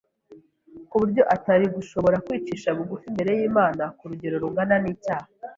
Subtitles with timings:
[0.89, 5.27] ku buryo atari gushobora kwicisha bugufi imbere y’Imana ku rugero rungana n’icyaha